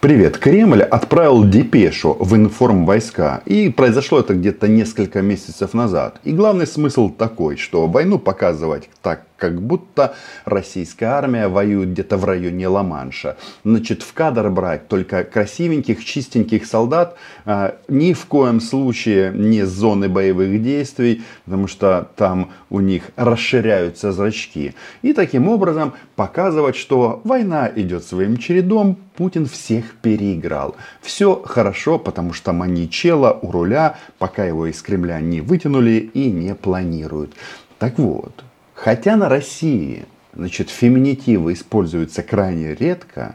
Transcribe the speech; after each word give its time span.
Привет. 0.00 0.38
Кремль 0.38 0.82
отправил 0.82 1.44
депешу 1.44 2.16
в 2.18 2.34
информвойска. 2.34 3.42
И 3.44 3.68
произошло 3.68 4.20
это 4.20 4.32
где-то 4.32 4.66
несколько 4.66 5.20
месяцев 5.20 5.74
назад. 5.74 6.20
И 6.24 6.32
главный 6.32 6.66
смысл 6.66 7.10
такой, 7.10 7.58
что 7.58 7.86
войну 7.86 8.18
показывать 8.18 8.88
так, 9.02 9.26
как 9.40 9.60
будто 9.60 10.14
российская 10.44 11.06
армия 11.06 11.48
воюет 11.48 11.92
где-то 11.92 12.18
в 12.18 12.24
районе 12.24 12.68
Ла-Манша. 12.68 13.36
Значит, 13.64 14.02
в 14.02 14.12
кадр 14.12 14.50
брать 14.50 14.86
только 14.86 15.24
красивеньких, 15.24 16.04
чистеньких 16.04 16.66
солдат. 16.66 17.16
А, 17.46 17.76
ни 17.88 18.12
в 18.12 18.26
коем 18.26 18.60
случае 18.60 19.32
не 19.32 19.64
с 19.64 19.70
зоны 19.70 20.08
боевых 20.08 20.62
действий, 20.62 21.22
потому 21.46 21.66
что 21.66 22.10
там 22.16 22.52
у 22.68 22.80
них 22.80 23.10
расширяются 23.16 24.12
зрачки. 24.12 24.74
И 25.02 25.12
таким 25.14 25.48
образом 25.48 25.94
показывать, 26.16 26.76
что 26.76 27.22
война 27.24 27.70
идет 27.74 28.04
своим 28.04 28.36
чередом, 28.36 28.98
Путин 29.16 29.46
всех 29.46 29.96
переиграл. 30.02 30.76
Все 31.00 31.42
хорошо, 31.44 31.98
потому 31.98 32.32
что 32.32 32.52
Маничела 32.52 33.38
у 33.42 33.50
руля, 33.50 33.96
пока 34.18 34.44
его 34.44 34.66
из 34.66 34.80
Кремля 34.82 35.20
не 35.20 35.40
вытянули 35.40 36.10
и 36.14 36.30
не 36.30 36.54
планируют. 36.54 37.34
Так 37.78 37.98
вот, 37.98 38.44
хотя 38.82 39.16
на 39.16 39.28
России 39.28 40.06
значит, 40.34 40.70
феминитивы 40.70 41.52
используются 41.52 42.22
крайне 42.22 42.74
редко, 42.74 43.34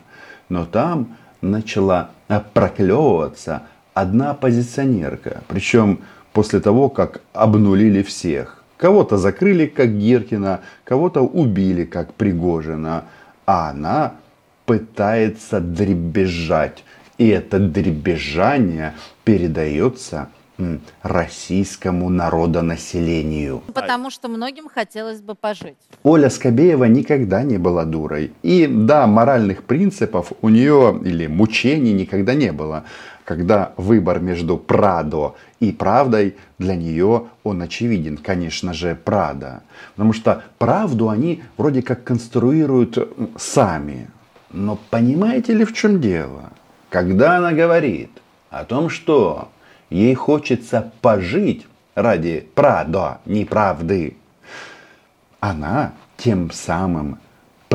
но 0.49 0.65
там 0.65 1.17
начала 1.41 2.09
проклевываться 2.53 3.63
одна 3.93 4.31
оппозиционерка. 4.31 5.43
Причем 5.47 5.99
после 6.33 6.59
того, 6.59 6.89
как 6.89 7.21
обнулили 7.33 8.01
всех. 8.01 8.63
Кого-то 8.77 9.17
закрыли, 9.17 9.67
как 9.67 9.97
Гиркина, 9.97 10.61
кого-то 10.83 11.21
убили, 11.21 11.85
как 11.85 12.13
Пригожина. 12.13 13.05
А 13.45 13.69
она 13.69 14.15
пытается 14.65 15.59
дребезжать. 15.59 16.83
И 17.17 17.27
это 17.27 17.59
дребезжание 17.59 18.95
передается 19.23 20.29
российскому 21.01 22.09
народонаселению. 22.09 23.61
Потому 23.73 24.09
что 24.09 24.27
многим 24.27 24.69
хотелось 24.69 25.21
бы 25.21 25.35
пожить. 25.35 25.77
Оля 26.03 26.29
Скобеева 26.29 26.85
никогда 26.85 27.43
не 27.43 27.57
была 27.57 27.85
дурой. 27.85 28.31
И 28.41 28.67
да, 28.67 29.07
моральных 29.07 29.63
принципов 29.63 30.31
у 30.41 30.49
нее 30.49 30.99
или 31.03 31.27
мучений 31.27 31.93
никогда 31.93 32.33
не 32.33 32.51
было. 32.51 32.83
Когда 33.25 33.73
выбор 33.75 34.19
между 34.19 34.57
Прадо 34.57 35.33
и 35.59 35.71
правдой, 35.71 36.35
для 36.59 36.75
нее 36.75 37.27
он 37.43 37.61
очевиден, 37.61 38.17
конечно 38.17 38.73
же, 38.73 38.95
Прада. 38.95 39.63
Потому 39.95 40.13
что 40.13 40.43
правду 40.59 41.09
они 41.09 41.43
вроде 41.57 41.81
как 41.81 42.03
конструируют 42.03 42.97
сами. 43.37 44.09
Но 44.51 44.77
понимаете 44.89 45.53
ли 45.53 45.65
в 45.65 45.73
чем 45.73 45.99
дело? 45.99 46.51
Когда 46.89 47.37
она 47.37 47.51
говорит 47.51 48.11
о 48.51 48.63
том, 48.63 48.89
что 48.89 49.49
ей 49.95 50.13
хочется 50.13 50.91
пожить 51.01 51.65
ради 51.95 52.47
правда, 52.53 53.19
неправды, 53.25 54.17
она 55.39 55.93
тем 56.17 56.51
самым 56.51 57.19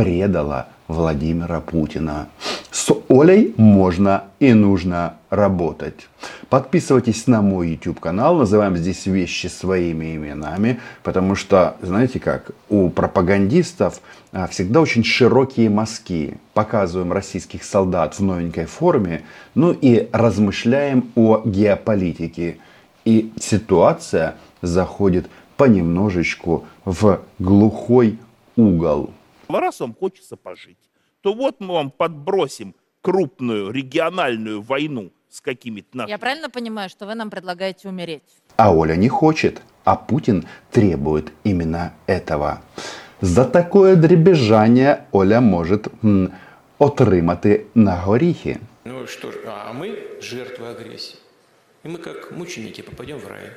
предала 0.01 0.69
Владимира 0.89 1.61
Путина. 1.61 2.29
С 2.71 2.91
Олей 3.11 3.53
можно 3.59 4.25
и 4.39 4.55
нужно 4.55 5.17
работать. 5.29 6.09
Подписывайтесь 6.49 7.27
на 7.27 7.43
мой 7.43 7.73
YouTube 7.73 8.01
канал, 8.01 8.37
называем 8.37 8.79
здесь 8.79 9.05
вещи 9.05 9.49
своими 9.49 10.17
именами, 10.17 10.81
потому 11.03 11.35
что, 11.35 11.77
знаете 11.83 12.19
как, 12.19 12.53
у 12.71 12.89
пропагандистов 12.89 14.01
а, 14.33 14.47
всегда 14.47 14.81
очень 14.81 15.05
широкие 15.05 15.69
мазки. 15.69 16.39
Показываем 16.55 17.13
российских 17.13 17.63
солдат 17.63 18.15
в 18.15 18.21
новенькой 18.21 18.65
форме, 18.65 19.21
ну 19.55 19.73
и 19.73 20.09
размышляем 20.13 21.11
о 21.15 21.43
геополитике. 21.45 22.57
И 23.05 23.33
ситуация 23.39 24.37
заходит 24.63 25.29
понемножечку 25.59 26.65
в 26.87 27.21
глухой 27.39 28.19
угол. 28.57 29.11
Раз 29.57 29.81
вам 29.81 29.95
хочется 29.95 30.37
пожить, 30.37 30.79
то 31.23 31.35
вот 31.35 31.61
мы 31.61 31.75
вам 31.75 31.91
подбросим 31.91 32.75
крупную 33.03 33.71
региональную 33.73 34.61
войну 34.63 35.11
с 35.31 35.41
какими-то 35.41 35.97
нашими... 35.97 36.11
Я 36.11 36.19
правильно 36.19 36.51
понимаю, 36.51 36.89
что 36.91 37.07
вы 37.07 37.15
нам 37.15 37.31
предлагаете 37.31 37.89
умереть? 37.89 38.23
А 38.57 38.75
Оля 38.75 38.97
не 38.97 39.09
хочет, 39.09 39.63
а 39.85 39.97
Путин 39.97 40.45
требует 40.71 41.33
именно 41.45 41.93
этого. 42.07 42.63
За 43.21 43.45
такое 43.45 43.97
дребезжание 43.97 45.05
Оля 45.13 45.41
может 45.41 45.89
м, 46.05 46.33
отримати 46.79 47.67
на 47.75 47.97
горіхи. 48.05 48.59
Ну 48.85 49.07
что 49.07 49.31
ж, 49.31 49.35
а 49.47 49.73
мы 49.73 49.99
жертвы 50.21 50.67
агрессии. 50.69 51.17
И 51.85 51.89
мы 51.89 51.99
как 51.99 52.31
мученики 52.33 52.83
попадем 52.83 53.19
в 53.19 53.29
рай. 53.29 53.51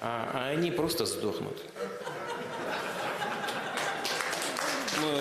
А, 0.00 0.28
а 0.34 0.48
они 0.58 0.70
просто 0.70 1.06
сдохнут. 1.06 1.62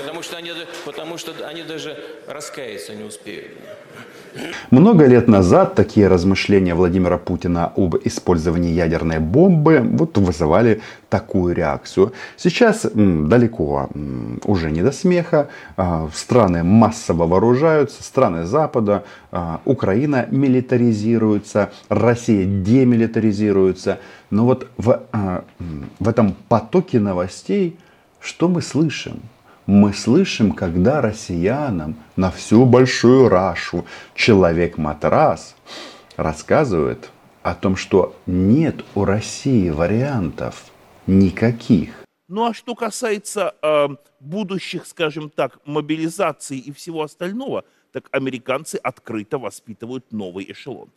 Потому 0.02 0.24
что, 0.24 0.38
они, 0.38 0.52
потому 0.86 1.18
что 1.18 1.32
они 1.48 1.64
даже 1.64 1.98
раскаяться 2.28 2.96
не 2.96 3.04
успеют. 3.04 3.52
Много 4.72 5.06
лет 5.06 5.28
назад 5.28 5.76
такие 5.76 6.08
размышления 6.08 6.74
Владимира 6.74 7.18
Путина 7.18 7.72
об 7.76 7.96
использовании 8.04 8.72
ядерной 8.72 9.20
бомбы 9.20 9.82
вот 9.84 10.18
вызывали 10.18 10.82
такую 11.10 11.54
реакцию. 11.54 12.14
Сейчас 12.36 12.86
м, 12.86 13.30
далеко 13.30 13.90
м, 13.94 14.42
уже 14.46 14.72
не 14.72 14.82
до 14.82 14.92
смеха. 14.92 15.50
А, 15.78 16.10
страны 16.14 16.64
массово 16.64 17.28
вооружаются, 17.28 18.02
страны 18.02 18.46
Запада, 18.46 19.04
а, 19.32 19.62
Украина 19.66 20.28
милитаризируется, 20.32 21.72
Россия 21.90 22.46
демилитаризируется. 22.46 24.00
Но 24.32 24.46
вот 24.46 24.68
в, 24.78 25.04
а, 25.12 25.44
в 26.00 26.10
этом 26.10 26.36
потоке 26.50 27.00
новостей 27.00 27.78
что 28.20 28.48
мы 28.48 28.62
слышим? 28.62 29.22
Мы 29.66 29.94
слышим, 29.94 30.52
когда 30.52 31.02
россиянам 31.02 31.96
на 32.16 32.32
всю 32.32 32.66
большую 32.66 33.30
рашу 33.30 33.86
человек-матрас 34.16 35.56
рассказывает 36.18 37.10
о 37.42 37.56
том, 37.56 37.76
что 37.76 38.16
нет 38.26 38.84
у 38.96 39.06
России 39.06 39.70
вариантов 39.70 40.66
никаких. 41.08 42.04
Ну 42.28 42.46
а 42.46 42.54
что 42.54 42.76
касается 42.76 43.56
э, 43.62 43.88
будущих, 44.20 44.86
скажем 44.86 45.30
так, 45.30 45.60
мобилизации 45.66 46.58
и 46.58 46.72
всего 46.72 47.04
остального, 47.04 47.66
так 47.92 48.08
американцы 48.12 48.76
открыто 48.76 49.38
воспитывают 49.38 50.12
новый 50.12 50.52
эшелон. 50.52 50.90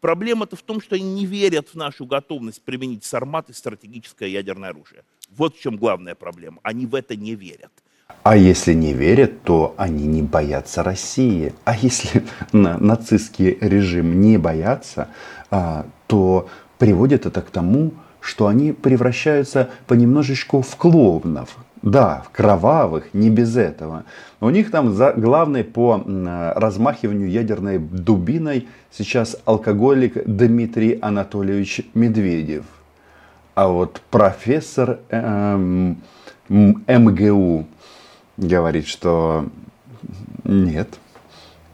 Проблема-то 0.00 0.56
в 0.56 0.62
том, 0.62 0.80
что 0.80 0.96
они 0.96 1.12
не 1.12 1.26
верят 1.26 1.68
в 1.68 1.74
нашу 1.74 2.06
готовность 2.06 2.62
применить 2.62 3.04
сармат 3.04 3.50
и 3.50 3.52
стратегическое 3.52 4.28
ядерное 4.28 4.70
оружие. 4.70 5.04
Вот 5.28 5.56
в 5.56 5.60
чем 5.60 5.76
главная 5.76 6.14
проблема. 6.14 6.58
Они 6.62 6.86
в 6.86 6.94
это 6.94 7.14
не 7.16 7.34
верят. 7.34 7.70
А 8.22 8.36
если 8.36 8.74
не 8.74 8.92
верят, 8.92 9.42
то 9.42 9.74
они 9.76 10.06
не 10.06 10.22
боятся 10.22 10.82
России. 10.82 11.52
А 11.64 11.74
если 11.74 12.24
на 12.52 12.78
нацистский 12.78 13.56
режим 13.60 14.20
не 14.20 14.38
боятся, 14.38 15.08
а, 15.50 15.86
то 16.06 16.48
приводит 16.78 17.26
это 17.26 17.40
к 17.42 17.50
тому, 17.50 17.92
что 18.20 18.46
они 18.46 18.72
превращаются 18.72 19.70
понемножечку 19.86 20.62
в 20.62 20.76
клоунов. 20.76 21.56
Да, 21.82 22.22
в 22.26 22.30
кровавых, 22.30 23.14
не 23.14 23.30
без 23.30 23.56
этого. 23.56 24.04
У 24.40 24.50
них 24.50 24.70
там 24.70 24.92
за, 24.92 25.14
главный 25.16 25.64
по 25.64 26.02
размахиванию 26.54 27.30
ядерной 27.30 27.78
дубиной 27.78 28.68
сейчас 28.90 29.36
алкоголик 29.46 30.22
Дмитрий 30.26 30.98
Анатольевич 31.00 31.80
Медведев. 31.94 32.64
А 33.54 33.68
вот 33.68 34.02
профессор 34.10 35.00
эм, 35.08 36.02
МГУ 36.48 37.66
говорит, 38.40 38.86
что 38.86 39.48
нет, 40.44 40.98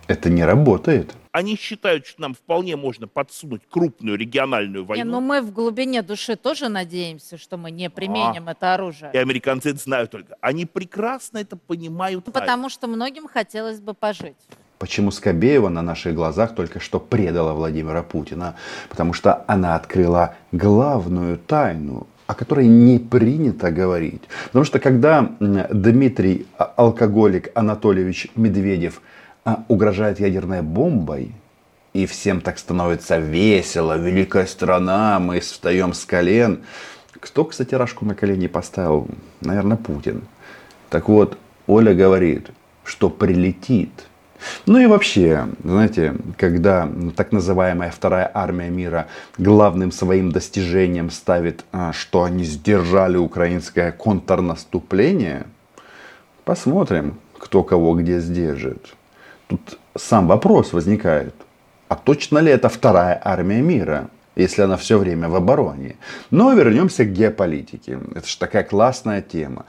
это 0.06 0.30
не 0.30 0.44
работает. 0.44 1.14
Они 1.32 1.56
считают, 1.56 2.06
что 2.06 2.22
нам 2.22 2.34
вполне 2.34 2.76
можно 2.76 3.06
подсунуть 3.06 3.60
крупную 3.68 4.16
региональную 4.16 4.86
войну. 4.86 5.04
Не, 5.04 5.10
ну 5.10 5.20
мы 5.20 5.42
в 5.42 5.52
глубине 5.52 6.00
души 6.00 6.34
тоже 6.36 6.68
надеемся, 6.68 7.36
что 7.36 7.58
мы 7.58 7.70
не 7.70 7.90
применим 7.90 8.48
а, 8.48 8.52
это 8.52 8.74
оружие. 8.74 9.10
И 9.12 9.18
американцы 9.18 9.70
это 9.70 9.78
знают 9.78 10.10
только. 10.10 10.36
Они 10.40 10.64
прекрасно 10.64 11.38
это 11.38 11.56
понимают. 11.56 12.24
Ну, 12.26 12.32
потому 12.32 12.70
что 12.70 12.86
многим 12.86 13.28
хотелось 13.28 13.80
бы 13.80 13.92
пожить. 13.92 14.36
Почему 14.78 15.10
Скобеева 15.10 15.68
на 15.68 15.82
наших 15.82 16.14
глазах 16.14 16.54
только 16.54 16.80
что 16.80 17.00
предала 17.00 17.52
Владимира 17.52 18.02
Путина? 18.02 18.56
Потому 18.88 19.12
что 19.12 19.44
она 19.46 19.74
открыла 19.74 20.36
главную 20.52 21.38
тайну 21.38 22.06
о 22.26 22.34
которой 22.34 22.66
не 22.66 22.98
принято 22.98 23.70
говорить. 23.70 24.22
Потому 24.46 24.64
что 24.64 24.78
когда 24.78 25.30
Дмитрий, 25.38 26.46
а, 26.58 26.72
алкоголик 26.76 27.50
Анатольевич 27.54 28.28
Медведев, 28.34 29.00
а, 29.44 29.64
угрожает 29.68 30.20
ядерной 30.20 30.62
бомбой, 30.62 31.32
и 31.92 32.04
всем 32.04 32.42
так 32.42 32.58
становится 32.58 33.16
весело, 33.16 33.96
великая 33.96 34.46
страна, 34.46 35.18
мы 35.18 35.40
встаем 35.40 35.94
с 35.94 36.04
колен. 36.04 36.60
Кто, 37.20 37.44
кстати, 37.44 37.74
рашку 37.74 38.04
на 38.04 38.14
колени 38.14 38.48
поставил? 38.48 39.08
Наверное, 39.40 39.78
Путин. 39.78 40.22
Так 40.90 41.08
вот, 41.08 41.38
Оля 41.66 41.94
говорит, 41.94 42.50
что 42.84 43.08
прилетит 43.08 43.90
Ну 44.66 44.78
и 44.78 44.86
вообще, 44.86 45.46
знаете, 45.64 46.14
когда 46.36 46.88
так 47.16 47.32
называемая 47.32 47.90
вторая 47.90 48.30
армия 48.32 48.70
мира 48.70 49.06
главным 49.38 49.92
своим 49.92 50.32
достижением 50.32 51.10
ставит, 51.10 51.64
а, 51.72 51.92
что 51.92 52.24
они 52.24 52.44
сдержали 52.44 53.16
украинское 53.16 53.92
контрнаступление, 53.92 55.46
посмотрим, 56.44 57.18
кто 57.38 57.62
кого 57.62 57.94
где 57.94 58.20
сдержит. 58.20 58.94
Тут 59.46 59.78
сам 59.96 60.26
вопрос 60.26 60.72
возникает, 60.72 61.34
а 61.88 61.94
точно 61.94 62.38
ли 62.38 62.50
это 62.50 62.68
вторая 62.68 63.20
армия 63.22 63.62
мира? 63.62 64.08
Если 64.36 64.62
она 64.62 64.76
все 64.76 64.98
время 64.98 65.28
в 65.28 65.34
обороне. 65.34 65.96
Но 66.30 66.52
вернемся 66.52 67.04
к 67.04 67.12
геополитике. 67.12 67.98
Это 68.14 68.26
же 68.26 68.38
такая 68.38 68.62
классная 68.62 69.22
тема. 69.22 69.64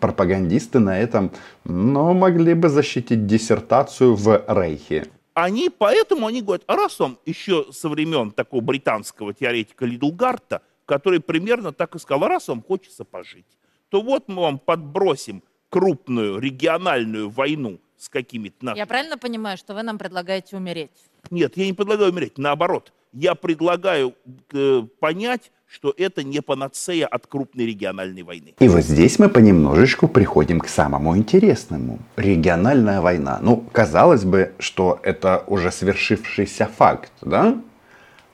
Пропагандисты 0.00 0.80
на 0.80 0.98
этом 0.98 1.30
но 1.64 2.12
могли 2.12 2.54
бы 2.54 2.68
защитить 2.68 3.26
диссертацию 3.26 4.14
в 4.14 4.44
Рейхе. 4.48 5.06
Они, 5.34 5.70
поэтому 5.70 6.26
они 6.26 6.42
говорят, 6.42 6.62
а 6.66 6.76
раз 6.76 7.00
он 7.00 7.18
еще 7.26 7.66
со 7.72 7.88
времен 7.88 8.30
такого 8.30 8.60
британского 8.60 9.32
теоретика 9.32 9.86
Лидлгарта, 9.86 10.62
который 10.86 11.20
примерно 11.20 11.72
так 11.72 11.94
и 11.94 11.98
сказал, 11.98 12.24
а 12.24 12.28
раз 12.28 12.48
вам 12.48 12.62
хочется 12.62 13.04
пожить, 13.04 13.46
то 13.88 14.02
вот 14.02 14.28
мы 14.28 14.42
вам 14.42 14.58
подбросим 14.58 15.42
крупную 15.70 16.38
региональную 16.38 17.30
войну 17.30 17.80
с 17.96 18.08
какими-то. 18.08 18.74
Я 18.76 18.86
правильно 18.86 19.18
понимаю, 19.18 19.56
что 19.56 19.74
вы 19.74 19.82
нам 19.82 19.98
предлагаете 19.98 20.56
умереть? 20.56 20.90
Нет, 21.30 21.56
я 21.56 21.66
не 21.66 21.72
предлагаю 21.72 22.12
умереть, 22.12 22.38
наоборот– 22.38 22.92
я 23.14 23.34
предлагаю 23.34 24.14
э, 24.52 24.82
понять, 25.00 25.52
что 25.66 25.94
это 25.96 26.22
не 26.22 26.40
панацея 26.40 27.06
от 27.06 27.26
крупной 27.26 27.66
региональной 27.66 28.22
войны. 28.22 28.54
И 28.58 28.68
вот 28.68 28.82
здесь 28.82 29.18
мы 29.18 29.28
понемножечку 29.28 30.08
приходим 30.08 30.60
к 30.60 30.68
самому 30.68 31.16
интересному. 31.16 31.98
Региональная 32.16 33.00
война. 33.00 33.38
Ну, 33.40 33.64
казалось 33.72 34.24
бы, 34.24 34.52
что 34.58 35.00
это 35.02 35.42
уже 35.46 35.70
свершившийся 35.70 36.66
факт, 36.66 37.12
да? 37.22 37.56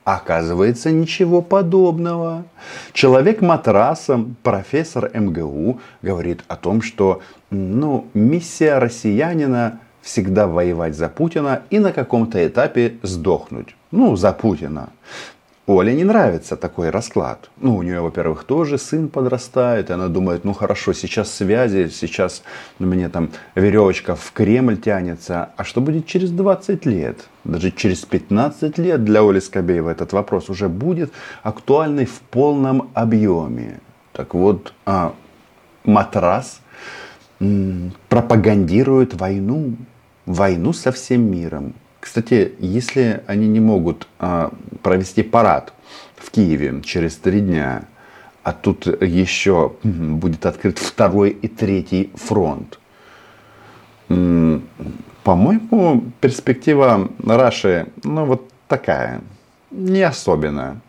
Оказывается, 0.03 0.91
ничего 0.91 1.43
подобного. 1.43 2.43
Человек 2.91 3.41
матрасом, 3.41 4.35
профессор 4.41 5.11
МГУ, 5.13 5.79
говорит 6.01 6.43
о 6.47 6.55
том, 6.55 6.81
что 6.81 7.21
ну, 7.51 8.07
миссия 8.15 8.79
россиянина 8.79 9.79
всегда 10.01 10.47
воевать 10.47 10.95
за 10.95 11.07
Путина 11.07 11.61
и 11.69 11.77
на 11.77 11.91
каком-то 11.91 12.45
этапе 12.45 12.97
сдохнуть. 13.03 13.75
Ну, 13.91 14.15
за 14.15 14.31
Путина. 14.33 14.89
Оле 15.67 15.93
не 15.93 16.03
нравится 16.03 16.55
такой 16.55 16.89
расклад. 16.89 17.49
Ну, 17.57 17.77
у 17.77 17.83
нее, 17.83 18.01
во-первых, 18.01 18.43
тоже 18.45 18.77
сын 18.77 19.07
подрастает, 19.09 19.89
и 19.89 19.93
она 19.93 20.07
думает, 20.07 20.43
ну 20.43 20.53
хорошо, 20.53 20.93
сейчас 20.93 21.31
связи, 21.31 21.89
сейчас 21.89 22.43
мне 22.79 23.09
там 23.09 23.29
веревочка 23.55 24.15
в 24.15 24.31
Кремль 24.31 24.77
тянется, 24.77 25.49
а 25.55 25.63
что 25.63 25.81
будет 25.81 26.07
через 26.07 26.31
20 26.31 26.85
лет? 26.85 27.27
Даже 27.43 27.71
через 27.71 27.99
15 28.05 28.77
лет 28.79 29.03
для 29.05 29.21
Оли 29.21 29.39
Скобеева 29.39 29.89
этот 29.91 30.13
вопрос 30.13 30.49
уже 30.49 30.67
будет 30.67 31.13
актуальный 31.43 32.05
в 32.05 32.19
полном 32.21 32.89
объеме. 32.93 33.79
Так 34.13 34.33
вот, 34.33 34.73
а, 34.85 35.13
матрас 35.85 36.59
м- 37.39 37.93
пропагандирует 38.09 39.13
войну, 39.13 39.75
войну 40.25 40.73
со 40.73 40.91
всем 40.91 41.21
миром. 41.31 41.73
Кстати, 42.01 42.55
если 42.59 43.23
они 43.27 43.47
не 43.47 43.59
могут 43.59 44.07
а, 44.17 44.51
провести 44.81 45.21
парад 45.21 45.71
в 46.15 46.31
Киеве 46.31 46.81
через 46.83 47.15
три 47.15 47.41
дня, 47.41 47.87
а 48.41 48.53
тут 48.53 48.87
еще 48.87 49.73
будет 49.83 50.47
открыт 50.47 50.79
второй 50.79 51.29
и 51.29 51.47
третий 51.47 52.09
фронт, 52.15 52.79
по-моему, 54.07 56.11
перспектива 56.19 57.07
Раши, 57.23 57.87
ну 58.03 58.25
вот 58.25 58.49
такая, 58.67 59.21
не 59.69 60.01
особенная. 60.01 60.81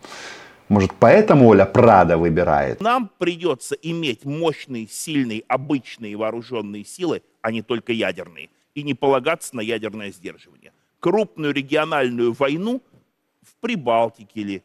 Может, 0.67 0.93
поэтому 0.99 1.47
Оля 1.47 1.65
Прада 1.65 2.17
выбирает? 2.17 2.81
Нам 2.81 3.09
придется 3.19 3.75
иметь 3.75 4.25
мощные, 4.25 4.87
сильные, 4.89 5.43
обычные 5.47 6.17
вооруженные 6.17 6.83
силы, 6.83 7.21
а 7.41 7.51
не 7.51 7.61
только 7.61 7.93
ядерные, 7.93 8.49
и 8.73 8.81
не 8.81 8.95
полагаться 8.95 9.55
на 9.55 9.61
ядерное 9.61 10.11
сдерживание 10.11 10.72
крупную 11.03 11.53
региональную 11.53 12.31
войну 12.31 12.81
в 13.41 13.55
Прибалтике 13.59 14.39
или 14.39 14.63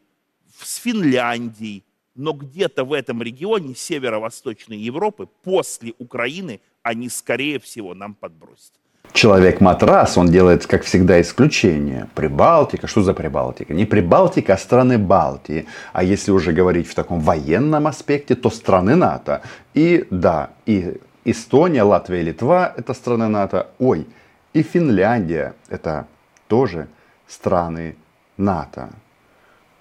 с 0.63 0.77
Финляндией, 0.77 1.83
но 2.15 2.31
где-то 2.31 2.85
в 2.85 2.93
этом 2.93 3.21
регионе 3.21 3.75
северо-восточной 3.75 4.77
Европы 4.77 5.27
после 5.43 5.93
Украины 5.99 6.61
они, 6.81 7.09
скорее 7.09 7.59
всего, 7.59 7.93
нам 7.93 8.13
подбросят. 8.13 8.71
Человек-матрас, 9.11 10.17
он 10.17 10.31
делает, 10.31 10.65
как 10.65 10.83
всегда, 10.83 11.19
исключение. 11.19 12.07
Прибалтика, 12.15 12.87
что 12.87 13.01
за 13.01 13.13
Прибалтика? 13.13 13.73
Не 13.73 13.85
Прибалтика, 13.85 14.53
а 14.53 14.57
страны 14.57 14.97
Балтии. 14.97 15.65
А 15.91 16.03
если 16.03 16.31
уже 16.31 16.53
говорить 16.53 16.87
в 16.87 16.95
таком 16.95 17.19
военном 17.19 17.85
аспекте, 17.85 18.35
то 18.35 18.49
страны 18.49 18.95
НАТО. 18.95 19.41
И 19.73 20.07
да, 20.09 20.51
и 20.65 21.01
Эстония, 21.25 21.83
Латвия, 21.83 22.21
Литва– 22.21 22.73
это 22.77 22.93
страны 22.93 23.27
НАТО. 23.27 23.67
Ой, 23.77 24.07
и 24.53 24.63
Финляндия– 24.63 25.53
это 25.69 26.07
тоже 26.49 26.89
страны 27.27 27.95
НАТО. 28.35 28.89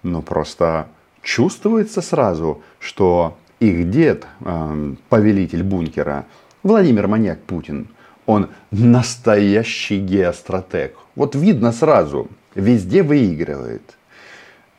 Но 0.04 0.22
просто 0.22 0.86
чувствуется 1.22 2.00
сразу, 2.00 2.62
что 2.78 3.36
их 3.58 3.90
дед, 3.90 4.26
э, 4.40 4.94
повелитель 5.08 5.64
бункера, 5.64 6.26
Владимир 6.62 7.08
Маньяк 7.08 7.40
Путин, 7.40 7.88
он 8.26 8.50
настоящий 8.70 9.98
геостратег. 9.98 10.96
Вот 11.16 11.34
видно 11.34 11.72
сразу, 11.72 12.28
везде 12.54 13.02
выигрывает. 13.02 13.96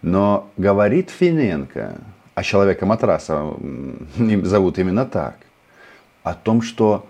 Но 0.02 0.50
говорит 0.56 1.10
Финенко, 1.10 1.98
а 2.36 2.44
человека 2.44 2.86
матраса 2.86 3.54
зовут 4.44 4.78
именно 4.78 5.06
так, 5.06 5.36
о 6.24 6.34
том, 6.34 6.62
что 6.62 7.06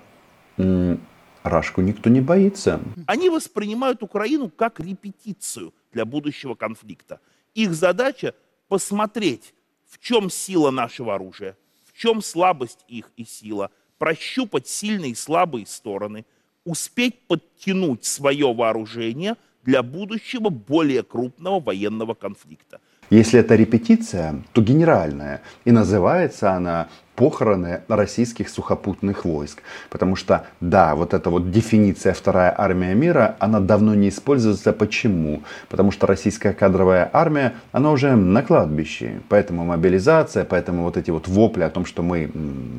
Рашку 1.43 1.81
никто 1.81 2.09
не 2.09 2.21
боится. 2.21 2.79
Они 3.05 3.29
воспринимают 3.29 4.03
Украину 4.03 4.49
как 4.49 4.79
репетицию 4.79 5.73
для 5.91 6.05
будущего 6.05 6.55
конфликта. 6.55 7.19
Их 7.53 7.73
задача 7.73 8.33
посмотреть, 8.67 9.53
в 9.87 9.99
чем 9.99 10.29
сила 10.29 10.71
нашего 10.71 11.15
оружия, 11.15 11.57
в 11.85 11.97
чем 11.97 12.21
слабость 12.21 12.85
их 12.87 13.11
и 13.17 13.25
сила, 13.25 13.71
прощупать 13.97 14.67
сильные 14.67 15.11
и 15.11 15.15
слабые 15.15 15.65
стороны, 15.65 16.25
успеть 16.65 17.19
подтянуть 17.27 18.05
свое 18.05 18.53
вооружение 18.53 19.35
для 19.63 19.83
будущего 19.83 20.49
более 20.49 21.03
крупного 21.03 21.59
военного 21.59 22.13
конфликта. 22.13 22.79
Если 23.09 23.39
это 23.39 23.55
репетиция, 23.55 24.43
то 24.53 24.61
генеральная. 24.61 25.41
И 25.65 25.71
называется 25.71 26.53
она 26.53 26.89
похороны 27.19 27.81
российских 27.89 28.47
сухопутных 28.47 29.25
войск. 29.25 29.61
Потому 29.89 30.15
что, 30.15 30.45
да, 30.61 30.95
вот 30.95 31.13
эта 31.13 31.29
вот 31.29 31.51
дефиниция 31.51 32.13
«вторая 32.13 32.55
армия 32.57 32.95
мира», 32.95 33.35
она 33.39 33.59
давно 33.59 33.93
не 33.93 34.07
используется. 34.07 34.71
Почему? 34.71 35.43
Потому 35.67 35.91
что 35.91 36.07
российская 36.07 36.53
кадровая 36.53 37.09
армия, 37.11 37.55
она 37.73 37.91
уже 37.91 38.15
на 38.15 38.41
кладбище. 38.41 39.19
Поэтому 39.27 39.65
мобилизация, 39.65 40.45
поэтому 40.45 40.83
вот 40.83 40.95
эти 40.95 41.11
вот 41.11 41.27
вопли 41.27 41.63
о 41.63 41.69
том, 41.69 41.85
что 41.85 42.03
мы 42.03 42.31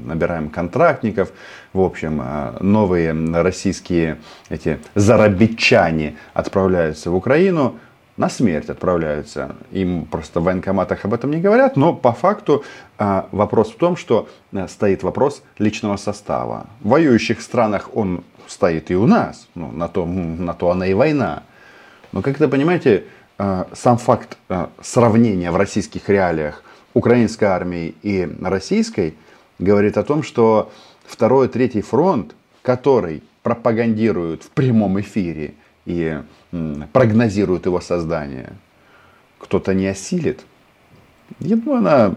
набираем 0.07 0.49
контрактников, 0.49 1.33
в 1.75 1.81
общем, 1.81 2.23
э, 2.25 2.57
новые 2.61 3.13
российские 3.43 4.17
эти 4.49 4.79
заробитчане 4.95 6.17
отправляются 6.33 7.11
в 7.11 7.15
Украину– 7.15 7.77
на 8.21 8.29
смерть 8.29 8.69
отправляются. 8.69 9.57
Им 9.73 10.05
просто 10.05 10.41
в 10.41 10.45
военкоматах 10.45 11.07
об 11.07 11.15
этом 11.15 11.31
не 11.31 11.41
говорят, 11.41 11.77
но 11.77 11.95
по 11.95 12.12
факту 12.12 12.62
а, 12.99 13.27
вопрос 13.33 13.71
в 13.71 13.77
том, 13.77 13.97
что 13.97 14.29
а, 14.53 14.69
стоит 14.69 15.03
вопрос 15.03 15.43
личного 15.59 15.97
состава. 15.97 16.67
В 16.81 16.91
воюющих 16.91 17.41
странах 17.41 17.89
он 17.95 18.23
стоит 18.47 18.91
и 18.91 18.95
у 18.95 19.07
нас, 19.07 19.49
ну, 19.55 19.73
на, 19.73 19.89
то, 19.89 20.05
на 20.05 20.53
то 20.53 20.71
она 20.71 20.87
и 20.87 20.93
война. 20.93 21.45
Но, 22.12 22.21
как 22.21 22.39
вы 22.41 22.49
понимаете, 22.49 23.05
а, 23.39 23.67
сам 23.73 23.97
факт 23.97 24.37
а, 24.50 24.69
сравнения 24.83 25.50
в 25.50 25.57
российских 25.57 26.11
реалиях 26.11 26.62
украинской 26.93 27.47
армии 27.47 27.95
и 28.03 28.29
российской 28.43 29.15
говорит 29.59 29.97
о 29.97 30.03
том, 30.03 30.23
что 30.23 30.71
второй 31.07 31.49
третий 31.49 31.81
фронт, 31.81 32.35
который 32.61 33.23
пропагандируют 33.43 34.43
в 34.43 34.50
прямом 34.50 35.00
эфире 35.00 35.55
и 35.87 36.23
прогнозирует 36.93 37.67
его 37.67 37.81
создание, 37.81 38.53
кто-то 39.39 39.75
не 39.75 39.87
осилит, 39.87 40.45
я 41.39 41.57
думаю, 41.57 41.79
она, 41.79 42.15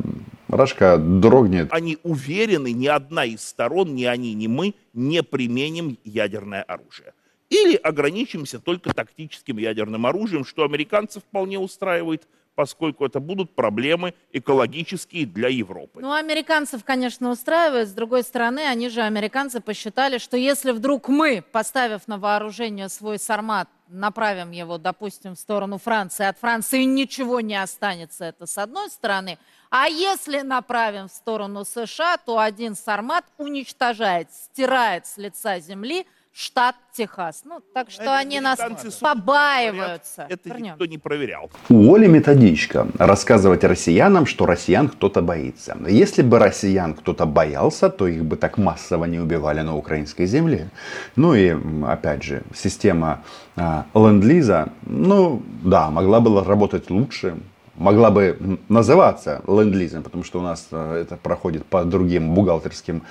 Рашка, 0.47 0.97
дрогнет. 0.97 1.69
Они 1.71 1.97
уверены, 2.03 2.71
ни 2.71 2.87
одна 2.87 3.25
из 3.25 3.41
сторон, 3.41 3.95
ни 3.95 4.05
они, 4.05 4.33
ни 4.33 4.47
мы, 4.47 4.73
не 4.93 5.23
применим 5.23 5.97
ядерное 6.03 6.63
оружие. 6.63 7.13
Или 7.49 7.75
ограничимся 7.75 8.59
только 8.59 8.93
тактическим 8.93 9.57
ядерным 9.57 10.05
оружием, 10.07 10.43
что 10.43 10.63
американцев 10.63 11.23
вполне 11.23 11.59
устраивает, 11.59 12.27
поскольку 12.55 13.05
это 13.05 13.19
будут 13.19 13.55
проблемы 13.55 14.13
экологические 14.31 15.25
для 15.25 15.49
Европы. 15.49 16.01
Ну, 16.01 16.13
американцев, 16.13 16.83
конечно, 16.83 17.29
устраивает. 17.31 17.89
С 17.89 17.93
другой 17.93 18.23
стороны, 18.23 18.61
они 18.61 18.89
же, 18.89 19.01
американцы, 19.01 19.59
посчитали, 19.59 20.17
что 20.17 20.37
если 20.37 20.71
вдруг 20.71 21.07
мы, 21.07 21.43
поставив 21.51 22.07
на 22.07 22.17
вооружение 22.17 22.89
свой 22.89 23.19
«Сармат», 23.19 23.69
направим 23.87 24.51
его, 24.51 24.77
допустим, 24.77 25.35
в 25.35 25.39
сторону 25.39 25.77
Франции, 25.77 26.25
от 26.25 26.39
Франции 26.39 26.83
ничего 26.83 27.41
не 27.41 27.55
останется, 27.55 28.25
это 28.25 28.47
с 28.47 28.57
одной 28.57 28.89
стороны. 28.89 29.37
А 29.69 29.87
если 29.87 30.41
направим 30.41 31.07
в 31.07 31.11
сторону 31.11 31.63
США, 31.63 32.17
то 32.17 32.39
один 32.39 32.75
«Сармат» 32.75 33.25
уничтожает, 33.37 34.31
стирает 34.31 35.05
с 35.05 35.17
лица 35.17 35.59
земли– 35.59 36.07
штат 36.33 36.75
Техас. 36.93 37.43
Ну, 37.45 37.61
так 37.73 37.89
что 37.91 38.03
Это 38.03 38.17
они 38.17 38.39
нас 38.39 38.59
побаиваются. 39.01 40.25
Это 40.29 40.49
Вернем. 40.49 40.73
никто 40.73 40.85
не 40.85 40.97
проверял. 40.97 41.49
У 41.69 41.93
Оли 41.93 42.07
методичка 42.07 42.87
рассказывать 42.97 43.63
россиянам, 43.63 44.25
что 44.25 44.45
россиян 44.45 44.89
кто-то 44.89 45.21
боится. 45.21 45.77
Если 45.87 46.23
бы 46.23 46.39
россиян 46.39 46.93
кто-то 46.93 47.25
боялся, 47.25 47.89
то 47.89 48.07
их 48.07 48.25
бы 48.25 48.35
так 48.35 48.57
массово 48.57 49.05
не 49.05 49.19
убивали 49.19 49.61
на 49.61 49.75
украинской 49.75 50.25
земле. 50.25 50.69
Ну 51.15 51.35
и, 51.35 51.55
опять 51.87 52.23
же, 52.23 52.43
система 52.55 53.23
а, 53.55 53.85
ленд-лиза, 53.93 54.69
ну 54.83 55.41
да, 55.63 55.89
могла 55.89 56.19
бы 56.19 56.43
работать 56.43 56.89
лучше, 56.89 57.35
могла 57.75 58.11
бы 58.11 58.59
называться 58.69 59.41
ленд-лизом, 59.47 60.03
потому 60.03 60.23
что 60.23 60.39
у 60.39 60.41
нас 60.43 60.67
э, 60.71 61.01
это 61.01 61.17
проходит 61.17 61.65
по 61.65 61.83
другим 61.83 62.33
бухгалтерским 62.33 63.03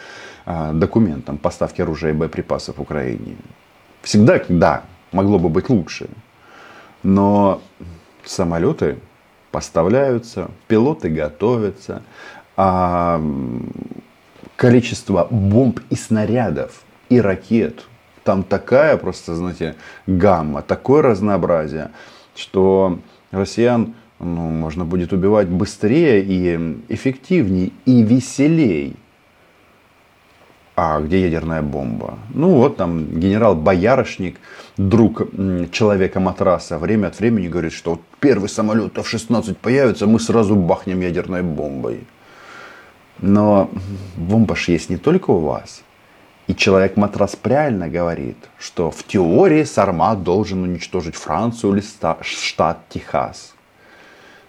э, 0.47 0.73
документам 0.75 1.39
поставки 1.39 1.83
оружия 1.83 2.11
и 2.11 2.15
боеприпасов 2.15 2.79
Украине. 2.79 3.37
Всегда, 4.03 4.41
да, 4.49 4.83
могло 5.13 5.39
бы 5.39 5.49
быть 5.49 5.69
лучше. 5.69 6.09
Но 7.03 7.61
самолеты 8.25 8.99
поставляются, 9.51 10.51
пилоты 10.69 11.09
готовятся, 11.09 12.03
а 12.57 13.21
количество 14.57 15.27
бомб 15.31 15.81
и 15.91 15.97
снарядов 15.97 16.83
и 17.09 17.21
ракет 17.21 17.87
там 18.25 18.45
такая 18.45 18.97
просто, 18.97 19.35
знаете, 19.35 19.75
гамма, 20.07 20.63
такое 20.63 21.03
разнообразие, 21.03 21.91
что 22.37 22.99
россиян 23.31 23.95
ну, 24.23 24.49
можно 24.49 24.85
будет 24.85 25.13
убивать 25.13 25.49
быстрее 25.49 26.23
и 26.23 26.79
эффективнее 26.89 27.73
и 27.85 28.03
веселей. 28.03 28.97
А 30.75 31.01
где 31.01 31.23
ядерная 31.23 31.61
бомба? 31.61 32.19
Ну 32.33 32.55
вот 32.55 32.77
там 32.77 33.21
генерал 33.21 33.55
Боярышник, 33.55 34.39
друг 34.79 35.23
человека 35.71 36.19
матраса, 36.19 36.79
время 36.79 37.09
от 37.09 37.19
времени 37.19 37.49
говорит, 37.49 37.73
что 37.73 37.91
вот 37.91 38.01
первый 38.21 38.49
самолет 38.49 38.97
F-16 38.97 39.57
появится, 39.61 40.07
мы 40.07 40.19
сразу 40.19 40.57
бахнем 40.57 41.01
ядерной 41.01 41.43
бомбой. 41.43 42.01
Но 43.21 43.71
бомба 44.17 44.57
ж 44.57 44.69
есть 44.69 44.89
не 44.89 44.97
только 44.97 45.31
у 45.31 45.41
вас. 45.41 45.83
И 46.47 46.55
человек-матрас 46.55 47.37
правильно 47.37 47.89
говорит, 47.89 48.39
что 48.59 48.91
в 48.91 49.05
теории 49.05 49.65
Сармат 49.65 50.23
должен 50.23 50.63
уничтожить 50.63 51.17
Францию 51.17 51.75
или 51.75 51.85
штат 52.23 52.89
Техас. 52.89 53.55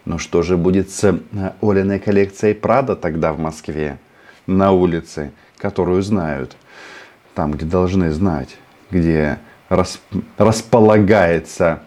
Но 0.05 0.17
что 0.17 0.41
же 0.41 0.57
будет 0.57 0.89
с 0.89 1.03
э, 1.05 1.53
Олиной 1.61 1.99
коллекцией 1.99 2.55
Прада 2.55 2.95
тогда 2.95 3.31
в 3.31 3.39
Москве? 3.39 3.99
На 4.47 4.71
улице, 4.71 5.31
которую 5.57 6.01
знают. 6.01 6.57
Там, 7.35 7.53
где 7.53 7.65
должны 7.65 8.11
знать. 8.11 8.57
Где 8.91 9.39
рас, 9.69 10.01
располагается 10.37 11.83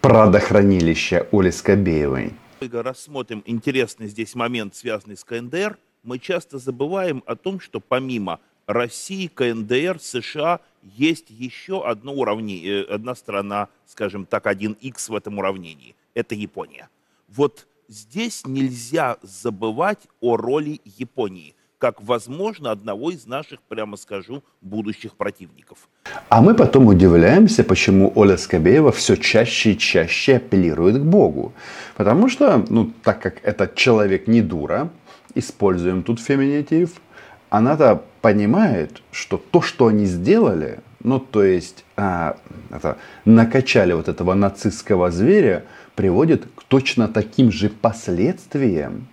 Прадохранилище 0.00 1.26
Оли 1.32 1.50
Скобеевой. 1.50 2.34
Рассмотрим 2.60 3.42
интересный 3.46 4.06
здесь 4.06 4.34
момент, 4.36 4.76
связанный 4.76 5.16
с 5.16 5.24
КНДР. 5.24 5.76
Мы 6.04 6.20
часто 6.20 6.58
забываем 6.58 7.24
о 7.26 7.34
том, 7.34 7.58
что 7.58 7.80
помимо 7.80 8.38
России, 8.66 9.26
КНДР, 9.26 9.98
США 10.00 10.60
есть 10.82 11.30
еще 11.30 11.84
одно 11.84 12.14
уравнение, 12.14 12.84
э, 12.84 12.94
одна 12.94 13.16
страна, 13.16 13.68
скажем 13.86 14.24
так, 14.24 14.46
один 14.46 14.76
x 14.80 15.08
в 15.08 15.16
этом 15.16 15.38
уравнении. 15.38 15.96
Это 16.14 16.36
Япония 16.36 16.88
вот 17.28 17.66
здесь 17.88 18.42
нельзя 18.46 19.16
забывать 19.22 20.08
о 20.20 20.36
роли 20.36 20.80
Японии 20.84 21.54
как, 21.78 22.02
возможно, 22.02 22.72
одного 22.72 23.10
из 23.10 23.26
наших, 23.26 23.60
прямо 23.62 23.96
скажу, 23.96 24.42
будущих 24.60 25.12
противников. 25.12 25.88
А 26.28 26.42
мы 26.42 26.54
потом 26.54 26.88
удивляемся, 26.88 27.62
почему 27.62 28.12
Оля 28.16 28.36
Скобеева 28.36 28.90
все 28.90 29.16
чаще 29.16 29.72
и 29.72 29.78
чаще 29.78 30.36
апеллирует 30.36 30.98
к 30.98 31.04
Богу. 31.04 31.52
Потому 31.96 32.28
что, 32.28 32.64
ну, 32.68 32.92
так 33.04 33.22
как 33.22 33.44
этот 33.44 33.76
человек 33.76 34.26
не 34.26 34.42
дура, 34.42 34.90
используем 35.34 36.02
тут 36.02 36.20
феминитив, 36.20 37.00
она-то 37.48 38.02
понимает, 38.20 39.02
что 39.12 39.38
то, 39.38 39.62
что 39.62 39.86
они 39.86 40.06
сделали, 40.06 40.80
ну, 41.02 41.20
то 41.20 41.44
есть, 41.44 41.84
а, 41.96 42.36
это, 42.70 42.98
накачали 43.24 43.92
вот 43.92 44.08
этого 44.08 44.34
нацистского 44.34 45.10
зверя, 45.10 45.64
приводит 45.98 46.46
к 46.54 46.62
точно 46.62 47.08
таким 47.08 47.50
же 47.50 47.68
последствиям, 47.68 49.08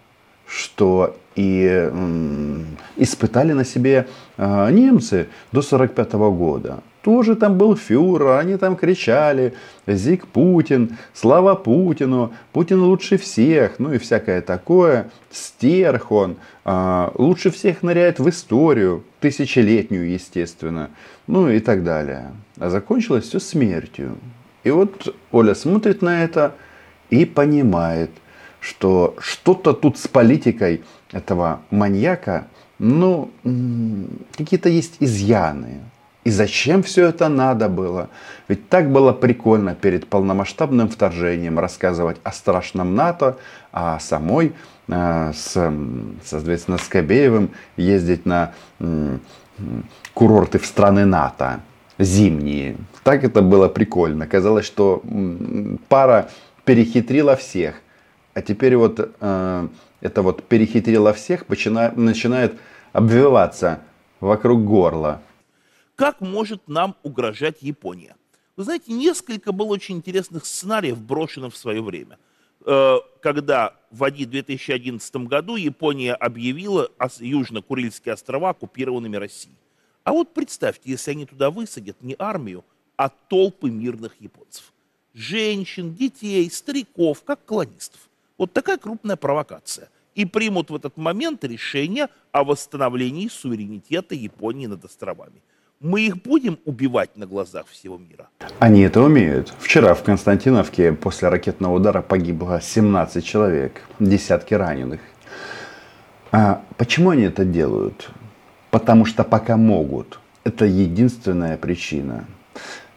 что 0.46 1.18
и 1.36 1.92
испытали 2.96 3.54
на 3.54 3.66
себе 3.66 4.08
э, 4.38 4.72
немцы 4.72 5.28
до 5.52 5.62
1945 5.62 6.14
года. 6.14 6.84
Тоже 7.02 7.36
там 7.36 7.58
был 7.58 7.76
фюрер, 7.76 8.38
они 8.38 8.58
там 8.58 8.76
кричали 8.76 9.56
«Зиг 9.88 10.28
Путин», 10.28 10.98
«Слава 11.12 11.56
Путину», 11.56 12.34
«Путин 12.54 12.84
лучше 12.84 13.18
всех», 13.18 13.80
ну 13.80 13.92
и 13.92 13.98
всякое 13.98 14.42
такое. 14.42 15.10
Стерх 15.32 16.12
он, 16.12 16.36
э, 16.66 17.10
лучше 17.16 17.50
всех 17.50 17.82
ныряет 17.82 18.20
в 18.20 18.30
историю, 18.30 19.04
тысячелетнюю, 19.22 20.12
естественно, 20.12 20.92
ну 21.26 21.50
и 21.50 21.60
так 21.60 21.84
далее. 21.84 22.32
А 22.60 22.70
закончилось 22.70 23.26
все 23.26 23.40
смертью. 23.40 24.20
И 24.64 24.70
вот 24.70 25.16
Оля 25.32 25.56
смотрит 25.56 26.04
на 26.04 26.24
это– 26.24 26.54
и 27.10 27.26
понимает, 27.26 28.12
что 28.60 29.16
что-то 29.20 29.74
тут 29.74 29.98
с 29.98 30.08
политикой 30.08 30.84
этого 31.12 31.62
маньяка, 31.70 32.48
ну, 32.80 33.32
какие-то 34.38 34.70
есть 34.70 34.98
изъяны. 35.00 35.82
И 36.24 36.32
зачем 36.32 36.82
все 36.82 37.06
это 37.06 37.30
надо 37.30 37.70
было? 37.70 38.10
Ведь 38.48 38.68
так 38.68 38.92
было 38.92 39.14
прикольно 39.14 39.76
перед 39.76 40.08
полномасштабным 40.08 40.90
вторжением 40.90 41.60
рассказывать 41.60 42.18
о 42.24 42.32
страшном 42.32 42.96
НАТО, 42.96 43.38
а 43.72 44.00
самой 44.00 44.54
э, 44.88 45.32
с, 45.36 45.74
соответственно, 46.24 46.80
Скобеевым 46.80 47.52
ездить 47.78 48.26
на 48.26 48.54
курорты 50.16 50.58
в 50.58 50.66
страны 50.66 51.06
НАТО 51.06 51.60
зимние. 52.00 52.76
Так 53.04 53.24
это 53.24 53.42
было 53.42 53.68
прикольно. 53.68 54.28
Казалось, 54.28 54.66
что 54.66 55.02
пара 55.88 56.30
перехитрила 56.66 57.36
всех. 57.36 57.82
А 58.34 58.42
теперь 58.42 58.76
вот 58.76 59.00
э, 59.00 59.68
это 60.02 60.22
вот 60.22 60.44
перехитрила 60.44 61.14
всех 61.14 61.48
начинает, 61.48 61.96
начинает 61.96 62.60
обвиваться 62.92 63.82
вокруг 64.20 64.64
горла. 64.66 65.22
Как 65.96 66.20
может 66.20 66.68
нам 66.68 66.96
угрожать 67.04 67.62
Япония? 67.62 68.16
Вы 68.58 68.64
знаете, 68.66 68.92
несколько 68.92 69.52
было 69.52 69.68
очень 69.68 69.98
интересных 69.98 70.46
сценариев 70.46 71.00
брошено 71.00 71.50
в 71.50 71.56
свое 71.56 71.82
время. 71.82 72.18
Э, 72.66 72.98
когда 73.22 73.76
в 73.92 74.10
2011 74.10 75.16
году 75.28 75.56
Япония 75.56 76.14
объявила 76.14 76.90
Южно-Курильские 77.00 78.14
острова 78.14 78.50
оккупированными 78.50 79.16
Россией. 79.16 79.56
А 80.04 80.12
вот 80.12 80.34
представьте, 80.34 80.92
если 80.92 81.12
они 81.12 81.26
туда 81.26 81.50
высадят 81.50 82.02
не 82.02 82.16
армию, 82.20 82.66
а 82.98 83.10
толпы 83.10 83.70
мирных 83.70 84.20
японцев 84.20 84.72
женщин, 85.16 85.96
детей, 85.96 86.50
стариков, 86.52 87.24
как 87.24 87.44
колонистов. 87.46 88.02
Вот 88.38 88.54
такая 88.54 88.78
крупная 88.78 89.16
провокация. 89.16 89.90
И 90.14 90.26
примут 90.26 90.70
в 90.70 90.76
этот 90.76 90.98
момент 90.98 91.44
решение 91.44 92.08
о 92.32 92.44
восстановлении 92.44 93.28
суверенитета 93.28 94.16
Японии 94.16 94.68
над 94.68 94.86
островами. 94.86 95.42
Мы 95.82 96.02
их 96.02 96.22
будем 96.22 96.58
убивать 96.66 97.18
на 97.18 97.26
глазах 97.26 97.68
всего 97.68 97.98
мира? 97.98 98.30
Они 98.60 98.82
это 98.82 99.02
умеют. 99.02 99.54
Вчера 99.60 99.94
в 99.94 100.04
Константиновке 100.04 100.94
после 100.94 101.28
ракетного 101.30 101.76
удара 101.76 102.02
погибло 102.02 102.62
17 102.62 103.26
человек, 103.26 103.82
десятки 104.00 104.54
раненых. 104.54 105.02
А 106.32 106.64
почему 106.78 107.10
они 107.10 107.24
это 107.24 107.44
делают? 107.44 108.10
Потому 108.72 109.06
что 109.06 109.24
пока 109.26 109.58
могут. 109.58 110.20
Это 110.46 110.66
единственная 110.66 111.58
причина. 111.58 112.26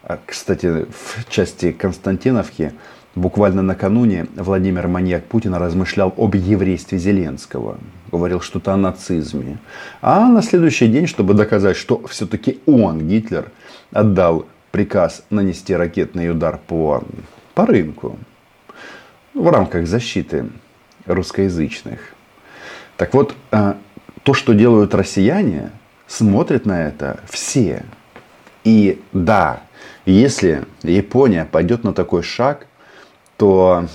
А, 0.09 0.17
кстати, 0.25 0.87
в 0.89 1.29
части 1.29 1.71
Константиновки 1.71 2.73
буквально 3.13 3.61
накануне 3.61 4.25
Владимир 4.35 4.87
Маньяк 4.87 5.25
Путина 5.25 5.59
размышлял 5.59 6.11
об 6.17 6.33
еврействе 6.33 6.97
Зеленского. 6.97 7.77
Говорил 8.11 8.41
что-то 8.41 8.73
о 8.73 8.77
нацизме. 8.77 9.59
А 10.01 10.27
на 10.27 10.41
следующий 10.41 10.87
день, 10.87 11.05
чтобы 11.05 11.35
доказать, 11.35 11.77
что 11.77 12.01
все-таки 12.07 12.59
он, 12.65 13.07
Гитлер, 13.07 13.51
отдал 13.91 14.47
приказ 14.71 15.23
нанести 15.29 15.75
ракетный 15.75 16.31
удар 16.31 16.57
по, 16.57 17.03
по 17.53 17.67
рынку. 17.67 18.17
в 19.35 19.47
рамках 19.47 19.85
защиты 19.85 20.47
русскоязычных. 21.05 21.99
Так 22.97 23.13
вот, 23.13 23.35
э, 23.51 23.75
то, 24.23 24.33
что 24.33 24.53
делают 24.53 24.95
россияне, 24.95 25.69
смотрят 26.07 26.65
на 26.65 26.87
это 26.87 27.19
все. 27.29 27.85
И 28.63 28.99
да, 29.13 29.61
если 30.11 30.65
Япония 30.83 31.45
пойдет 31.45 31.83
на 31.83 31.93
такой 31.93 32.23
шаг, 32.23 32.67
то 33.37 33.87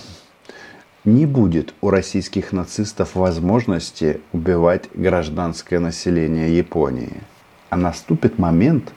не 1.05 1.27
будет 1.27 1.75
у 1.81 1.91
российских 1.91 2.53
нацистов 2.53 3.15
возможности 3.15 4.21
убивать 4.33 4.89
гражданское 4.95 5.79
население 5.79 6.57
Японии. 6.57 7.21
А 7.69 7.77
наступит 7.77 8.39
момент 8.39 8.93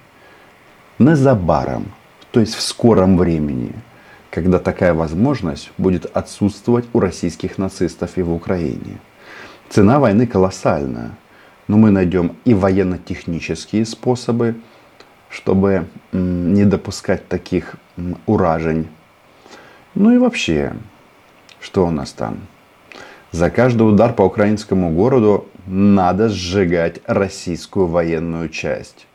незабаром, 1.00 1.92
то 2.32 2.40
есть 2.40 2.56
в 2.56 2.62
скором 2.62 3.18
времени, 3.18 3.74
когда 4.32 4.60
такая 4.60 4.94
возможность 4.94 5.72
будет 5.78 6.06
отсутствовать 6.06 6.86
у 6.94 7.00
российских 7.00 7.58
нацистов 7.58 8.18
и 8.18 8.22
в 8.22 8.34
Украине. 8.34 9.00
Цена 9.70 10.00
войны 10.00 10.28
колоссальная, 10.28 11.18
но 11.68 11.78
мы 11.78 11.92
найдем 11.92 12.38
и 12.46 12.54
военно-технические 12.54 13.86
способы, 13.86 14.56
чтобы 15.30 15.88
не 16.12 16.66
допускать 16.66 17.28
таких 17.28 17.76
уражень. 18.26 18.88
Ну 19.96 20.14
и 20.14 20.18
вообще, 20.18 20.74
что 21.60 21.86
у 21.86 21.92
нас 21.92 22.12
там? 22.12 22.40
За 23.32 23.50
каждый 23.50 23.84
удар 23.84 24.14
по 24.14 24.24
украинскому 24.24 24.92
городу 24.92 25.48
надо 25.66 26.30
сжигать 26.30 27.02
российскую 27.06 27.88
военную 27.88 28.50
часть. 28.50 29.06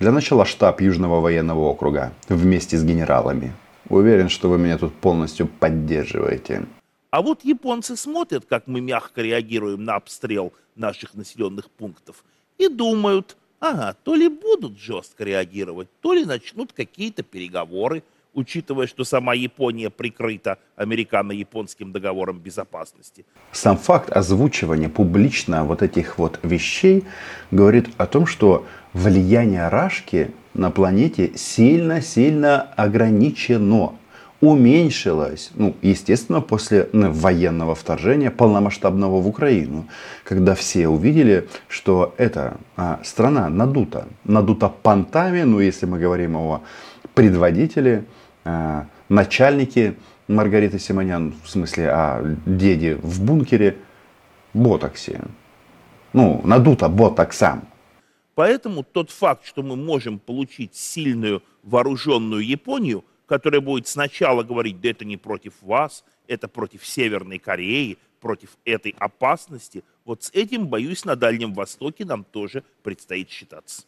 Для 0.00 0.10
начала 0.10 0.44
штаб 0.44 0.80
Южного 0.80 1.20
военного 1.20 1.60
округа 1.60 2.12
вместе 2.28 2.76
с 2.76 2.84
генералами. 2.84 3.52
Уверен, 3.88 4.28
что 4.28 4.48
вы 4.48 4.58
меня 4.58 4.76
тут 4.76 4.94
полностью 4.94 5.46
поддерживаете. 5.46 6.66
А 7.10 7.22
вот 7.22 7.44
японцы 7.44 7.96
смотрят, 7.96 8.44
как 8.44 8.66
мы 8.66 8.80
мягко 8.80 9.22
реагируем 9.22 9.84
на 9.84 9.94
обстрел 9.94 10.52
наших 10.74 11.14
населенных 11.14 11.70
пунктов, 11.70 12.24
и 12.58 12.66
думают, 12.66 13.36
ага, 13.64 13.96
то 14.04 14.14
ли 14.14 14.28
будут 14.28 14.78
жестко 14.78 15.24
реагировать, 15.24 15.88
то 16.00 16.12
ли 16.12 16.24
начнут 16.24 16.72
какие-то 16.72 17.22
переговоры, 17.22 18.02
учитывая, 18.34 18.86
что 18.86 19.04
сама 19.04 19.34
Япония 19.34 19.90
прикрыта 19.90 20.58
американо-японским 20.76 21.92
договором 21.92 22.38
безопасности. 22.40 23.24
Сам 23.52 23.78
факт 23.78 24.10
озвучивания 24.10 24.88
публично 24.88 25.64
вот 25.64 25.82
этих 25.82 26.18
вот 26.18 26.40
вещей 26.42 27.04
говорит 27.50 27.88
о 27.96 28.06
том, 28.06 28.26
что 28.26 28.66
влияние 28.92 29.68
Рашки 29.68 30.32
на 30.52 30.70
планете 30.70 31.32
сильно-сильно 31.36 32.62
ограничено 32.76 33.96
уменьшилось, 34.46 35.50
ну, 35.54 35.74
естественно, 35.82 36.40
после 36.40 36.88
военного 36.92 37.74
вторжения 37.74 38.30
полномасштабного 38.30 39.20
в 39.20 39.28
Украину, 39.28 39.86
когда 40.24 40.54
все 40.54 40.88
увидели, 40.88 41.48
что 41.68 42.14
эта 42.18 42.56
а, 42.76 43.00
страна 43.04 43.48
надута, 43.48 44.06
надута 44.24 44.68
понтами, 44.68 45.42
ну, 45.42 45.60
если 45.60 45.86
мы 45.86 45.98
говорим 45.98 46.36
о 46.36 46.62
предводителе, 47.14 48.04
а, 48.44 48.86
начальнике 49.08 49.94
Маргариты 50.28 50.78
Симонян, 50.78 51.34
в 51.44 51.50
смысле 51.50 51.90
о 51.90 52.36
деде 52.46 52.96
в 52.96 53.22
бункере, 53.22 53.76
ботоксе. 54.54 55.20
Ну, 56.12 56.40
надута 56.44 56.88
ботоксам. 56.88 57.68
Поэтому 58.34 58.82
тот 58.82 59.10
факт, 59.10 59.46
что 59.46 59.62
мы 59.62 59.76
можем 59.76 60.18
получить 60.18 60.74
сильную 60.74 61.42
вооруженную 61.62 62.44
Японию, 62.44 63.04
которая 63.34 63.60
будет 63.60 63.88
сначала 63.88 64.44
говорить, 64.44 64.80
да 64.80 64.90
это 64.90 65.04
не 65.04 65.16
против 65.16 65.54
вас, 65.60 66.04
это 66.28 66.46
против 66.46 66.86
Северной 66.86 67.40
Кореи, 67.40 67.98
против 68.20 68.50
этой 68.64 68.94
опасности, 68.96 69.82
вот 70.04 70.22
с 70.22 70.30
этим, 70.32 70.68
боюсь, 70.68 71.04
на 71.04 71.16
Дальнем 71.16 71.52
Востоке 71.52 72.04
нам 72.04 72.22
тоже 72.22 72.62
предстоит 72.84 73.28
считаться. 73.28 73.82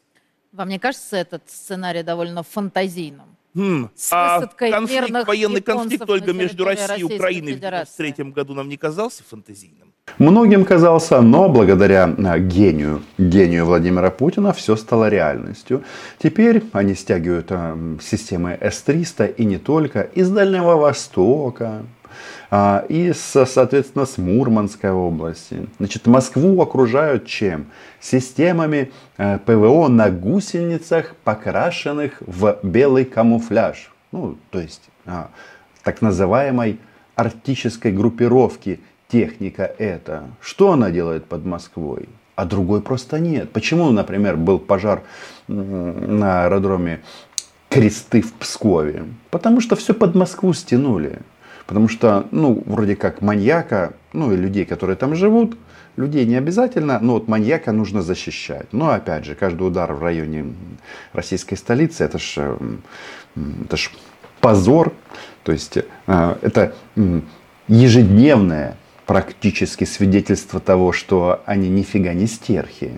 Вам 0.50 0.68
не 0.68 0.80
кажется 0.80 1.16
этот 1.16 1.48
сценарий 1.48 2.02
довольно 2.02 2.42
фантазийным? 2.42 3.36
Хм, 3.54 3.88
а 4.10 4.46
конфликт, 4.46 5.26
военный 5.26 5.62
конфликт 5.62 6.06
только 6.06 6.32
между 6.32 6.64
Россией 6.64 7.00
и 7.00 7.04
Украиной 7.04 7.52
в 7.52 7.58
1993 7.58 8.32
году 8.32 8.54
нам 8.54 8.68
не 8.68 8.76
казался 8.76 9.22
фантазийным? 9.22 9.94
Многим 10.18 10.64
казался, 10.64 11.20
но 11.20 11.50
благодаря 11.50 12.04
а, 12.04 12.38
гению, 12.38 13.02
гению 13.18 13.66
Владимира 13.66 14.10
Путина 14.10 14.54
все 14.54 14.74
стало 14.76 15.10
реальностью. 15.10 15.84
Теперь 16.18 16.64
они 16.72 16.94
стягивают 16.94 17.48
а, 17.50 17.76
системы 18.00 18.56
С-300 18.58 19.34
и 19.34 19.44
не 19.44 19.58
только 19.58 20.00
из 20.00 20.30
Дальнего 20.30 20.76
Востока, 20.76 21.82
а, 22.50 22.86
и, 22.88 23.12
соответственно, 23.12 24.06
с 24.06 24.16
Мурманской 24.16 24.90
области. 24.90 25.68
Значит, 25.78 26.06
Москву 26.06 26.62
окружают 26.62 27.26
чем? 27.26 27.66
Системами 28.00 28.92
ПВО 29.18 29.88
на 29.88 30.08
гусеницах, 30.08 31.14
покрашенных 31.24 32.22
в 32.26 32.58
белый 32.62 33.04
камуфляж. 33.04 33.92
Ну, 34.12 34.38
то 34.50 34.60
есть, 34.60 34.88
так 35.82 36.00
называемой 36.00 36.78
арктической 37.16 37.92
группировки 37.92 38.80
техника 39.08 39.70
это. 39.78 40.24
Что 40.40 40.72
она 40.72 40.90
делает 40.90 41.26
под 41.26 41.44
Москвой? 41.44 42.08
А 42.34 42.44
другой 42.44 42.82
просто 42.82 43.18
нет. 43.18 43.50
Почему, 43.50 43.90
например, 43.90 44.36
был 44.36 44.58
пожар 44.58 45.02
на 45.48 46.44
аэродроме 46.44 47.00
Кресты 47.70 48.20
в 48.20 48.32
Пскове? 48.34 49.04
Потому 49.30 49.60
что 49.60 49.74
все 49.76 49.94
под 49.94 50.14
Москву 50.14 50.52
стянули. 50.52 51.20
Потому 51.66 51.88
что, 51.88 52.26
ну, 52.30 52.62
вроде 52.66 52.94
как 52.94 53.22
маньяка, 53.22 53.94
ну, 54.12 54.32
и 54.32 54.36
людей, 54.36 54.64
которые 54.64 54.96
там 54.96 55.14
живут, 55.16 55.56
людей 55.96 56.24
не 56.26 56.36
обязательно, 56.36 57.00
но 57.00 57.14
вот 57.14 57.26
маньяка 57.26 57.72
нужно 57.72 58.02
защищать. 58.02 58.72
Но, 58.72 58.90
опять 58.90 59.24
же, 59.24 59.34
каждый 59.34 59.66
удар 59.66 59.92
в 59.92 60.02
районе 60.02 60.54
российской 61.12 61.56
столицы, 61.56 62.04
это 62.04 62.18
ж, 62.18 62.56
это 63.64 63.76
ж 63.76 63.90
позор. 64.40 64.92
То 65.42 65.52
есть, 65.52 65.78
э, 65.78 66.36
это 66.42 66.74
ежедневное 67.66 68.76
практически 69.06 69.84
свидетельство 69.84 70.60
того, 70.60 70.92
что 70.92 71.42
они 71.46 71.68
нифига 71.68 72.12
не 72.12 72.26
стерхи. 72.26 72.92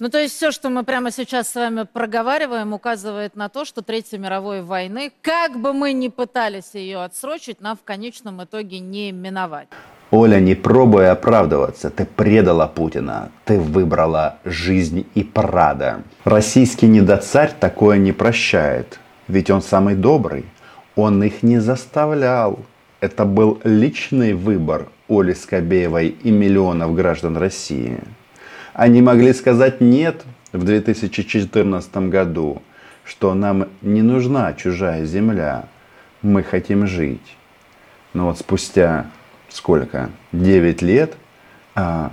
Ну, 0.00 0.10
то 0.10 0.20
есть 0.20 0.36
все, 0.36 0.52
что 0.52 0.70
мы 0.70 0.84
прямо 0.84 1.10
сейчас 1.10 1.48
с 1.48 1.54
вами 1.56 1.84
проговариваем, 1.92 2.72
указывает 2.72 3.34
на 3.34 3.48
то, 3.48 3.64
что 3.64 3.82
Третьей 3.82 4.18
мировой 4.18 4.62
войны, 4.62 5.10
как 5.22 5.58
бы 5.58 5.72
мы 5.72 5.92
ни 5.92 6.06
пытались 6.06 6.74
ее 6.74 7.02
отсрочить, 7.02 7.60
нам 7.60 7.76
в 7.76 7.82
конечном 7.82 8.44
итоге 8.44 8.78
не 8.78 9.10
миновать. 9.10 9.68
Оля, 10.12 10.38
не 10.38 10.54
пробуй 10.54 11.10
оправдываться, 11.10 11.90
ты 11.90 12.06
предала 12.06 12.68
Путина, 12.68 13.30
ты 13.44 13.58
выбрала 13.58 14.38
жизнь 14.44 15.04
и 15.16 15.24
Прада. 15.24 16.02
Российский 16.24 16.86
недоцарь 16.86 17.52
такое 17.58 17.98
не 17.98 18.12
прощает, 18.12 19.00
ведь 19.26 19.50
он 19.50 19.60
самый 19.60 19.96
добрый, 19.96 20.46
он 20.94 21.22
их 21.24 21.42
не 21.42 21.58
заставлял. 21.58 22.60
Это 23.00 23.24
был 23.24 23.60
личный 23.64 24.34
выбор 24.34 24.88
Оли 25.08 25.32
Скобеевой 25.32 26.08
и 26.08 26.30
миллионов 26.30 26.94
граждан 26.94 27.36
России. 27.36 27.98
Они 28.72 29.02
могли 29.02 29.32
сказать 29.32 29.80
«нет» 29.80 30.24
в 30.52 30.64
2014 30.64 31.96
году, 32.08 32.62
что 33.04 33.34
нам 33.34 33.68
не 33.82 34.02
нужна 34.02 34.52
чужая 34.54 35.04
земля, 35.04 35.66
мы 36.22 36.42
хотим 36.42 36.86
жить. 36.86 37.36
Но 38.14 38.26
вот 38.26 38.38
спустя 38.38 39.06
сколько? 39.48 40.10
9 40.32 40.82
лет 40.82 41.14
а 41.80 42.10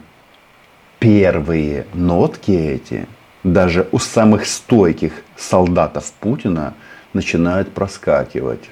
первые 1.00 1.88
нотки 1.96 2.52
эти 2.52 3.08
даже 3.44 3.88
у 3.92 3.98
самых 3.98 4.46
стойких 4.46 5.14
солдатов 5.36 6.12
Путина 6.20 6.76
начинают 7.14 7.72
проскакивать. 7.74 8.70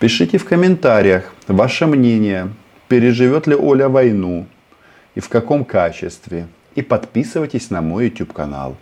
Пишите 0.00 0.38
в 0.38 0.44
комментариях 0.44 1.32
ваше 1.48 1.86
мнение, 1.86 2.48
переживет 2.88 3.46
ли 3.46 3.54
Оля 3.54 3.88
войну 3.88 4.46
и 5.14 5.20
в 5.20 5.28
каком 5.28 5.64
качестве 5.64 6.46
и 6.74 6.82
подписывайтесь 6.82 7.70
на 7.70 7.80
мой 7.80 8.04
YouTube 8.04 8.32
канал. 8.32 8.76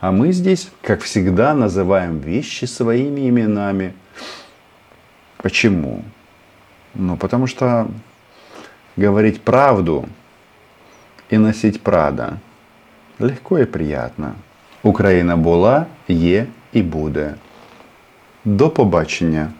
А 0.00 0.12
мы 0.12 0.32
здесь, 0.32 0.70
как 0.82 1.00
всегда, 1.02 1.54
называем 1.54 2.18
вещи 2.18 2.66
своими 2.66 3.28
именами. 3.28 3.94
Почему? 5.38 6.02
Ну, 6.94 7.16
потому 7.16 7.46
что 7.46 7.88
говорить 8.96 9.40
правду 9.40 10.08
и 11.30 11.38
носить 11.38 11.82
Прада 11.82 12.38
легко 13.18 13.58
и 13.58 13.64
приятно. 13.64 14.34
Україна 14.82 15.36
була, 15.36 15.86
є 16.08 16.46
і 16.72 16.82
буде. 16.82 17.34
До 18.44 18.70
побачення! 18.70 19.50